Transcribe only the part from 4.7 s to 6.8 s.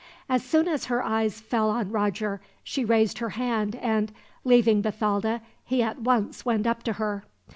Bathalda, he at once went